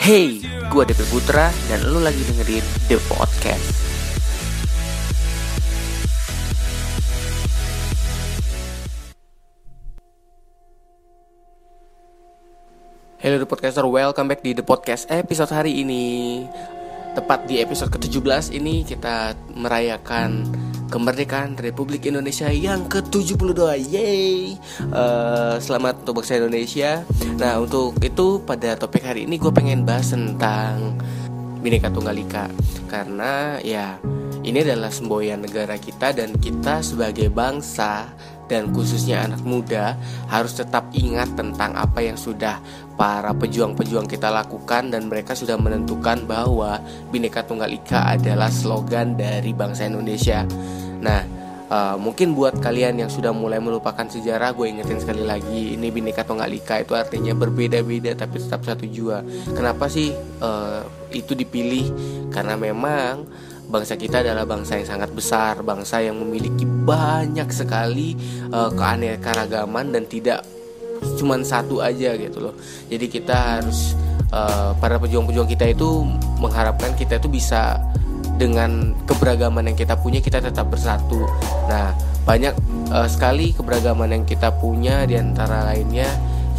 Hey, 0.00 0.40
gue 0.72 0.82
Depe 0.88 1.04
Putra 1.12 1.52
dan 1.68 1.84
lu 1.92 2.00
lagi 2.00 2.24
dengerin 2.24 2.64
The 2.88 2.96
Podcast. 3.04 3.68
Hello 13.20 13.36
The 13.36 13.44
Podcaster, 13.44 13.84
welcome 13.84 14.32
back 14.32 14.40
di 14.40 14.56
The 14.56 14.64
Podcast 14.64 15.04
episode 15.12 15.52
hari 15.52 15.84
ini 15.84 16.40
Tepat 17.12 17.44
di 17.44 17.60
episode 17.60 17.92
ke-17 17.92 18.56
ini 18.56 18.88
kita 18.88 19.36
merayakan 19.52 20.48
kemerdekaan 20.90 21.54
Republik 21.54 22.10
Indonesia 22.10 22.50
yang 22.50 22.90
ke-72. 22.90 23.56
Yeay 23.88 24.58
uh, 24.90 25.56
Selamat 25.62 26.02
untuk 26.02 26.20
bangsa 26.20 26.42
Indonesia. 26.42 27.06
Nah 27.38 27.62
untuk 27.62 27.94
itu 28.02 28.42
pada 28.42 28.74
topik 28.74 29.06
hari 29.06 29.24
ini 29.24 29.38
gue 29.38 29.54
pengen 29.54 29.86
bahas 29.86 30.10
tentang 30.10 30.98
Bhinneka 31.62 31.94
Tunggal 31.94 32.18
Ika. 32.18 32.50
Karena 32.90 33.62
ya 33.62 34.02
ini 34.42 34.66
adalah 34.66 34.90
semboyan 34.90 35.46
negara 35.46 35.78
kita 35.78 36.10
dan 36.10 36.34
kita 36.36 36.82
sebagai 36.82 37.30
bangsa 37.30 38.10
dan 38.50 38.74
khususnya 38.74 39.22
anak 39.30 39.46
muda 39.46 39.94
harus 40.26 40.58
tetap 40.58 40.90
ingat 40.90 41.30
tentang 41.38 41.78
apa 41.78 42.02
yang 42.02 42.18
sudah 42.18 42.58
para 42.98 43.30
pejuang-pejuang 43.30 44.10
kita 44.10 44.28
lakukan 44.28 44.90
dan 44.90 45.06
mereka 45.06 45.38
sudah 45.38 45.54
menentukan 45.54 46.26
bahwa 46.26 46.82
Bhinneka 47.14 47.46
Tunggal 47.46 47.70
Ika 47.70 48.18
adalah 48.18 48.50
slogan 48.50 49.14
dari 49.14 49.54
bangsa 49.54 49.86
Indonesia. 49.86 50.44
Nah, 51.00 51.24
uh, 51.70 51.96
mungkin 51.96 52.36
buat 52.36 52.58
kalian 52.60 53.00
yang 53.00 53.08
sudah 53.08 53.30
mulai 53.32 53.62
melupakan 53.62 54.04
sejarah, 54.04 54.52
gue 54.52 54.66
ingetin 54.68 55.00
sekali 55.00 55.24
lagi 55.24 55.78
ini 55.78 55.88
Bhinneka 55.88 56.26
Tunggal 56.26 56.50
Ika 56.50 56.84
itu 56.84 56.92
artinya 56.98 57.32
berbeda-beda 57.32 58.12
tapi 58.18 58.42
tetap 58.42 58.66
satu 58.66 58.84
jua. 58.84 59.24
Kenapa 59.54 59.86
sih 59.88 60.12
uh, 60.42 60.82
itu 61.14 61.32
dipilih? 61.32 61.88
Karena 62.34 62.58
memang 62.58 63.24
bangsa 63.70 63.94
kita 63.94 64.26
adalah 64.26 64.42
bangsa 64.44 64.76
yang 64.76 64.88
sangat 64.90 65.10
besar, 65.14 65.62
bangsa 65.62 66.02
yang 66.02 66.18
memiliki 66.18 66.66
banyak 66.66 67.46
sekali 67.54 68.18
uh, 68.50 68.74
keanekaragaman 68.74 69.94
dan 69.94 70.04
tidak 70.10 70.42
cuma 71.16 71.40
satu 71.40 71.80
aja 71.80 72.12
gitu 72.18 72.50
loh. 72.50 72.54
Jadi 72.90 73.06
kita 73.08 73.62
harus 73.62 73.94
uh, 74.34 74.74
para 74.76 74.98
pejuang-pejuang 74.98 75.48
kita 75.48 75.70
itu 75.70 76.04
mengharapkan 76.42 76.92
kita 76.98 77.22
itu 77.22 77.30
bisa 77.30 77.78
dengan 78.36 78.96
keberagaman 79.04 79.72
yang 79.72 79.76
kita 79.78 79.94
punya 79.96 80.18
kita 80.18 80.42
tetap 80.42 80.68
bersatu. 80.68 81.28
Nah, 81.70 81.92
banyak 82.24 82.52
uh, 82.92 83.08
sekali 83.08 83.52
keberagaman 83.54 84.12
yang 84.12 84.24
kita 84.26 84.52
punya 84.58 85.06
di 85.08 85.16
antara 85.16 85.64
lainnya 85.64 86.08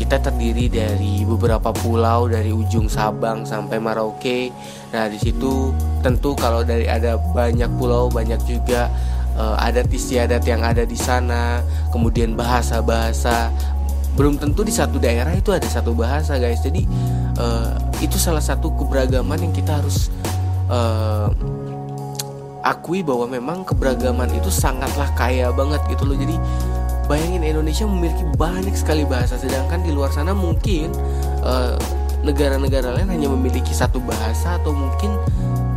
kita 0.00 0.16
terdiri 0.16 0.72
dari 0.72 1.28
beberapa 1.28 1.76
pulau 1.76 2.24
dari 2.24 2.48
ujung 2.48 2.88
Sabang 2.88 3.44
sampai 3.44 3.76
Merauke. 3.76 4.48
Nah, 4.96 5.12
di 5.12 5.20
situ 5.20 5.76
tentu 6.00 6.32
kalau 6.32 6.64
dari 6.64 6.88
ada 6.88 7.20
banyak 7.36 7.68
pulau, 7.76 8.08
banyak 8.08 8.40
juga 8.48 8.88
uh, 9.36 9.60
adat 9.60 9.92
istiadat 9.92 10.40
yang 10.48 10.64
ada 10.64 10.88
di 10.88 10.96
sana, 10.96 11.60
kemudian 11.92 12.32
bahasa-bahasa 12.32 13.52
belum 14.16 14.40
tentu 14.40 14.64
di 14.64 14.72
satu 14.72 14.96
daerah 14.96 15.36
itu 15.36 15.52
ada 15.52 15.68
satu 15.68 15.92
bahasa, 15.92 16.40
guys. 16.40 16.64
Jadi 16.64 16.88
uh, 17.36 17.76
itu 18.00 18.16
salah 18.16 18.42
satu 18.42 18.72
keberagaman 18.80 19.36
yang 19.36 19.52
kita 19.52 19.84
harus 19.84 20.08
uh, 20.72 21.28
akui 22.64 23.04
bahwa 23.04 23.28
memang 23.28 23.68
keberagaman 23.68 24.32
itu 24.32 24.48
sangatlah 24.48 25.12
kaya 25.12 25.52
banget 25.52 25.84
gitu 25.92 26.08
loh. 26.08 26.16
Jadi 26.16 26.40
bayangin 27.10 27.42
Indonesia 27.42 27.90
memiliki 27.90 28.22
banyak 28.38 28.70
sekali 28.78 29.02
bahasa 29.02 29.34
sedangkan 29.34 29.82
di 29.82 29.90
luar 29.90 30.14
sana 30.14 30.30
mungkin 30.30 30.94
eh, 31.42 31.74
negara-negara 32.22 32.94
lain 32.94 33.10
hanya 33.10 33.26
memiliki 33.34 33.74
satu 33.74 33.98
bahasa 33.98 34.62
atau 34.62 34.70
mungkin 34.70 35.18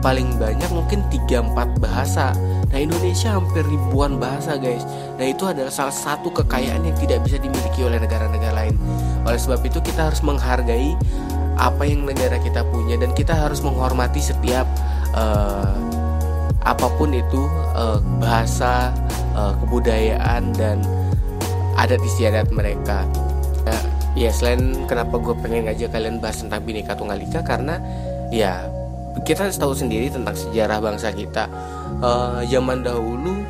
paling 0.00 0.40
banyak 0.40 0.70
mungkin 0.72 1.04
3-4 1.10 1.84
bahasa. 1.84 2.32
Nah 2.70 2.78
Indonesia 2.78 3.36
hampir 3.36 3.66
ribuan 3.66 4.16
bahasa 4.16 4.56
guys. 4.56 4.86
Nah 5.20 5.26
itu 5.28 5.44
adalah 5.44 5.68
salah 5.68 5.92
satu 5.92 6.32
kekayaan 6.32 6.86
yang 6.86 6.96
tidak 6.96 7.26
bisa 7.26 7.36
dimiliki 7.36 7.84
oleh 7.84 8.00
negara-negara 8.00 8.54
lain. 8.54 8.74
Oleh 9.26 9.36
sebab 9.36 9.60
itu 9.66 9.82
kita 9.84 10.08
harus 10.08 10.22
menghargai 10.24 10.94
apa 11.58 11.82
yang 11.82 12.06
negara 12.06 12.38
kita 12.38 12.62
punya 12.70 12.94
Dan 12.94 13.10
kita 13.18 13.34
harus 13.34 13.58
menghormati 13.66 14.22
setiap 14.22 14.62
uh, 15.10 15.74
apa 16.62 16.86
pun 16.94 17.10
itu 17.10 17.50
uh, 17.74 17.98
bahasa, 18.22 18.94
uh, 19.34 19.58
kebudayaan 19.66 20.54
dan 20.54 20.78
adat 21.78 22.02
istiadat 22.02 22.50
mereka. 22.50 23.06
Ya, 23.64 23.78
ya 24.28 24.30
selain 24.34 24.84
kenapa 24.90 25.16
gue 25.22 25.34
pengen 25.38 25.70
ngajak 25.70 25.94
kalian 25.94 26.18
bahas 26.18 26.42
tentang 26.42 26.66
Bhinneka 26.66 26.98
Tunggal 26.98 27.22
Ika 27.22 27.40
karena 27.46 27.78
ya 28.34 28.66
kita 29.22 29.46
tahu 29.54 29.72
sendiri 29.72 30.10
tentang 30.10 30.34
sejarah 30.34 30.82
bangsa 30.82 31.14
kita. 31.14 31.46
Uh, 31.98 32.42
zaman 32.46 32.82
dahulu 32.86 33.42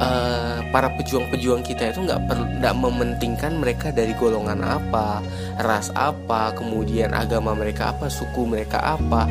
uh, 0.00 0.58
para 0.72 0.88
pejuang-pejuang 0.96 1.60
kita 1.64 1.92
itu 1.92 2.04
nggak 2.04 2.20
nggak 2.60 2.74
mementingkan 2.76 3.52
mereka 3.60 3.92
dari 3.92 4.16
golongan 4.16 4.64
apa 4.64 5.20
ras 5.60 5.92
apa 5.92 6.56
kemudian 6.56 7.12
agama 7.12 7.52
mereka 7.52 7.92
apa 7.92 8.08
suku 8.08 8.48
mereka 8.48 8.80
apa 8.80 9.28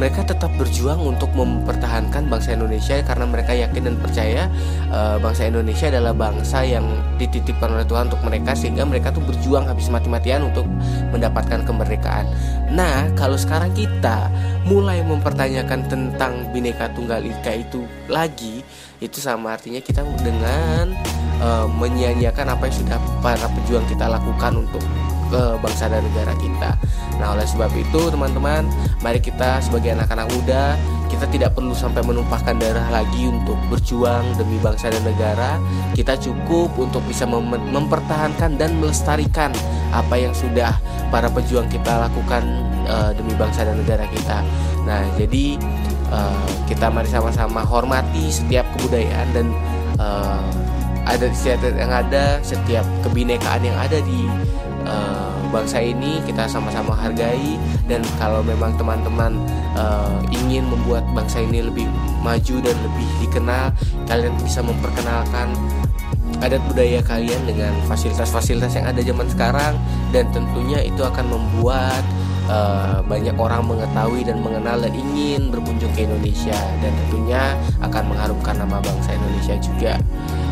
mereka 0.00 0.24
tetap 0.24 0.48
berjuang 0.56 0.96
untuk 0.96 1.28
mempertahankan 1.36 2.24
bangsa 2.32 2.56
Indonesia 2.56 2.96
karena 3.04 3.28
mereka 3.28 3.52
yakin 3.52 3.84
dan 3.84 3.96
percaya 4.00 4.48
uh, 4.88 5.20
bangsa 5.20 5.52
Indonesia 5.52 5.92
adalah 5.92 6.16
bangsa 6.16 6.64
yang 6.64 6.88
dititipkan 7.20 7.68
oleh 7.68 7.84
Tuhan 7.84 8.08
untuk 8.08 8.24
mereka 8.24 8.56
sehingga 8.56 8.88
mereka 8.88 9.12
tuh 9.12 9.20
berjuang 9.28 9.68
habis 9.68 9.92
mati-matian 9.92 10.48
untuk 10.48 10.64
mendapatkan 11.12 11.68
kemerdekaan. 11.68 12.24
Nah, 12.72 13.12
kalau 13.12 13.36
sekarang 13.36 13.76
kita 13.76 14.32
mulai 14.64 15.04
mempertanyakan 15.04 15.84
tentang 15.92 16.48
Bhinneka 16.48 16.88
Tunggal 16.96 17.20
Ika 17.20 17.60
itu 17.60 17.84
lagi, 18.08 18.64
itu 19.04 19.20
sama 19.20 19.52
artinya 19.52 19.84
kita 19.84 20.00
dengan 20.24 20.96
uh, 21.44 21.68
menyia-nyiakan 21.76 22.56
apa 22.56 22.72
yang 22.72 22.76
sudah 22.88 22.98
para 23.20 23.46
pejuang 23.52 23.84
kita 23.84 24.08
lakukan 24.08 24.64
untuk 24.64 24.80
ke 25.30 25.42
bangsa 25.62 25.86
dan 25.86 26.02
negara 26.02 26.34
kita. 26.36 26.74
Nah, 27.22 27.38
oleh 27.38 27.46
sebab 27.46 27.70
itu, 27.78 28.10
teman-teman, 28.10 28.66
mari 29.00 29.22
kita 29.22 29.62
sebagai 29.62 29.94
anak-anak 29.94 30.26
muda, 30.34 30.74
kita 31.06 31.26
tidak 31.30 31.54
perlu 31.54 31.74
sampai 31.74 32.02
menumpahkan 32.06 32.58
darah 32.58 32.86
lagi 32.90 33.30
untuk 33.30 33.58
berjuang 33.70 34.22
demi 34.34 34.58
bangsa 34.58 34.90
dan 34.90 35.02
negara. 35.06 35.58
Kita 35.94 36.18
cukup 36.18 36.74
untuk 36.78 37.02
bisa 37.06 37.26
mem 37.26 37.50
mempertahankan 37.50 38.58
dan 38.58 38.78
melestarikan 38.78 39.50
apa 39.90 40.14
yang 40.18 40.34
sudah 40.34 40.74
para 41.10 41.26
pejuang 41.26 41.66
kita 41.66 42.06
lakukan 42.06 42.42
uh, 42.86 43.10
demi 43.14 43.34
bangsa 43.34 43.66
dan 43.66 43.78
negara 43.78 44.06
kita. 44.10 44.42
Nah, 44.86 45.02
jadi 45.18 45.58
uh, 46.14 46.46
kita 46.70 46.90
mari 46.90 47.10
sama-sama 47.10 47.66
hormati 47.66 48.30
setiap 48.30 48.66
kebudayaan 48.78 49.28
dan 49.34 49.46
uh, 49.98 50.42
istiadat 51.10 51.74
yang 51.74 51.90
ada, 51.90 52.38
setiap 52.40 52.86
kebinekaan 53.02 53.66
yang 53.66 53.74
ada 53.74 53.98
di 53.98 54.30
uh, 54.86 55.34
bangsa 55.50 55.82
ini 55.82 56.22
kita 56.24 56.46
sama-sama 56.46 56.94
hargai. 56.94 57.58
Dan 57.90 58.04
kalau 58.16 58.40
memang 58.44 58.76
teman-teman 58.78 59.36
uh, 59.74 60.20
ingin 60.30 60.64
membuat 60.70 61.02
bangsa 61.12 61.42
ini 61.42 61.64
lebih 61.66 61.86
maju 62.22 62.56
dan 62.62 62.76
lebih 62.84 63.08
dikenal 63.24 63.74
kalian 64.06 64.34
bisa 64.40 64.62
memperkenalkan 64.62 65.50
adat 66.40 66.62
budaya 66.70 67.02
kalian 67.04 67.42
dengan 67.44 67.74
fasilitas-fasilitas 67.90 68.78
yang 68.78 68.86
ada 68.88 69.00
zaman 69.02 69.26
sekarang. 69.28 69.74
Dan 70.14 70.30
tentunya 70.30 70.80
itu 70.86 71.02
akan 71.02 71.26
membuat 71.28 72.02
uh, 72.48 73.02
banyak 73.04 73.36
orang 73.36 73.66
mengetahui 73.66 74.24
dan 74.24 74.40
mengenal 74.40 74.80
dan 74.80 74.92
ingin 74.94 75.52
berkunjung 75.52 75.92
ke 75.92 76.06
Indonesia 76.06 76.56
dan 76.80 76.92
tentunya 77.04 77.58
akan 77.84 78.02
mengharumkan 78.14 78.54
nama 78.56 78.78
bangsa 78.80 79.16
Indonesia 79.16 79.54
juga. 79.60 79.92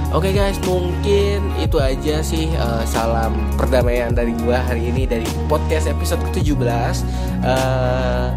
Oke 0.08 0.32
okay 0.32 0.40
guys, 0.40 0.56
mungkin 0.64 1.52
itu 1.60 1.76
aja 1.76 2.24
sih 2.24 2.48
uh, 2.56 2.80
salam 2.88 3.36
perdamaian 3.60 4.08
dari 4.16 4.32
gua 4.40 4.64
hari 4.64 4.88
ini 4.88 5.04
dari 5.04 5.28
podcast 5.52 5.84
episode 5.84 6.24
ke-17. 6.32 7.04
Uh, 7.44 8.32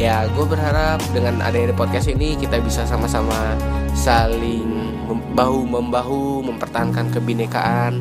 ya, 0.00 0.24
gue 0.32 0.46
berharap 0.48 0.96
dengan 1.12 1.44
adanya 1.44 1.76
podcast 1.76 2.08
ini 2.08 2.40
kita 2.40 2.56
bisa 2.64 2.88
sama-sama 2.88 3.52
saling 3.92 4.96
bahu 5.36 5.68
membahu 5.68 6.40
mempertahankan 6.40 7.12
kebinekaan. 7.12 8.00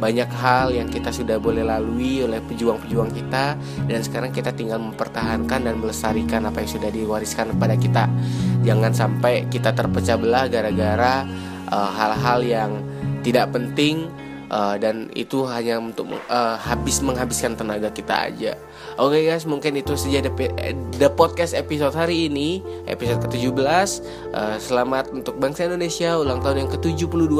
Banyak 0.00 0.30
hal 0.32 0.72
yang 0.72 0.88
kita 0.88 1.12
sudah 1.12 1.36
boleh 1.36 1.60
lalui 1.60 2.24
oleh 2.24 2.40
pejuang-pejuang 2.40 3.12
kita 3.12 3.54
dan 3.84 4.00
sekarang 4.00 4.32
kita 4.32 4.50
tinggal 4.56 4.80
mempertahankan 4.80 5.68
dan 5.68 5.76
melestarikan 5.76 6.48
apa 6.48 6.64
yang 6.64 6.70
sudah 6.72 6.88
diwariskan 6.88 7.52
kepada 7.52 7.76
kita. 7.76 8.04
Jangan 8.64 8.96
sampai 8.96 9.44
kita 9.52 9.76
terpecah 9.76 10.16
belah 10.16 10.48
gara-gara 10.48 11.28
eh, 11.68 11.90
hal-hal 12.00 12.40
yang 12.40 12.70
tidak 13.20 13.52
penting 13.52 14.08
uh, 14.50 14.76
dan 14.76 15.08
itu 15.14 15.46
hanya 15.46 15.78
untuk 15.80 16.10
uh, 16.28 16.56
habis 16.58 17.00
menghabiskan 17.00 17.54
tenaga 17.56 17.88
kita 17.94 18.28
aja. 18.28 18.52
Oke 18.98 19.22
okay 19.22 19.32
guys, 19.32 19.46
mungkin 19.46 19.78
itu 19.78 19.94
saja 19.96 20.20
the, 20.20 20.32
the 20.98 21.08
podcast 21.08 21.56
episode 21.56 21.94
hari 21.94 22.28
ini, 22.28 22.60
episode 22.90 23.22
ke-17. 23.24 24.02
Uh, 24.34 24.56
selamat 24.60 25.14
untuk 25.14 25.38
bangsa 25.38 25.64
Indonesia 25.70 26.18
ulang 26.18 26.42
tahun 26.42 26.66
yang 26.66 26.70
ke-72. 26.76 27.34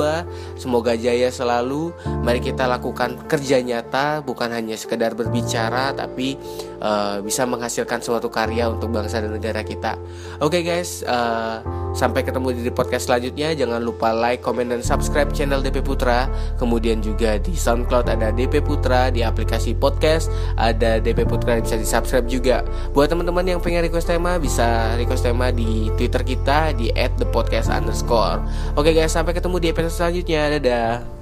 Semoga 0.57 0.95
jaya 0.97 1.29
selalu. 1.29 1.93
Mari 2.23 2.41
kita 2.41 2.65
lakukan 2.71 3.19
kerja 3.27 3.61
nyata, 3.61 4.23
bukan 4.25 4.55
hanya 4.55 4.79
sekedar 4.79 5.13
berbicara 5.13 5.93
tapi 5.93 6.39
uh, 6.81 7.19
bisa 7.21 7.45
menghasilkan 7.45 8.01
suatu 8.01 8.31
karya 8.33 8.71
untuk 8.71 8.95
bangsa 8.95 9.21
dan 9.21 9.35
negara 9.35 9.61
kita. 9.67 9.99
Oke 10.41 10.61
okay 10.61 10.63
guys, 10.65 11.03
uh, 11.05 11.61
sampai 11.93 12.23
ketemu 12.23 12.57
di 12.57 12.73
podcast 12.73 13.11
selanjutnya. 13.11 13.53
Jangan 13.53 13.83
lupa 13.83 14.15
like, 14.15 14.41
comment 14.41 14.71
dan 14.71 14.81
subscribe 14.81 15.31
channel 15.35 15.61
DP 15.61 15.83
Putra. 15.83 16.31
Kemudian 16.57 17.00
juga 17.05 17.37
di 17.41 17.57
SoundCloud 17.57 18.07
ada 18.09 18.33
DP 18.33 18.65
Putra, 18.65 19.11
di 19.11 19.25
aplikasi 19.25 19.75
podcast 19.77 20.31
ada 20.57 21.03
DP 21.03 21.27
Putra 21.27 21.59
kalian 21.59 21.67
bisa 21.67 21.77
di 21.81 21.89
subscribe 21.89 22.29
juga 22.31 22.63
buat 22.95 23.11
teman-teman 23.11 23.43
yang 23.43 23.59
pengen 23.59 23.83
request 23.83 24.07
tema 24.07 24.39
bisa 24.39 24.95
request 24.95 25.27
tema 25.27 25.51
di 25.51 25.91
twitter 25.99 26.23
kita 26.23 26.77
di 26.79 26.95
@thepodcast 26.95 27.67
underscore 27.67 28.39
oke 28.79 28.87
guys 28.95 29.11
sampai 29.11 29.35
ketemu 29.35 29.57
di 29.59 29.67
episode 29.75 29.95
selanjutnya 29.97 30.43
dadah 30.61 31.21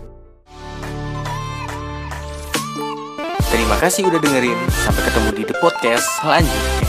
Terima 3.49 3.81
kasih 3.81 4.13
udah 4.13 4.21
dengerin. 4.21 4.61
Sampai 4.69 5.09
ketemu 5.09 5.29
di 5.33 5.43
The 5.49 5.57
Podcast 5.57 6.05
selanjutnya. 6.21 6.88